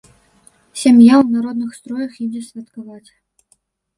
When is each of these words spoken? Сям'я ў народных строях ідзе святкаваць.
Сям'я 0.83 1.15
ў 1.23 1.25
народных 1.35 1.69
строях 1.79 2.11
ідзе 2.25 2.41
святкаваць. 2.49 3.09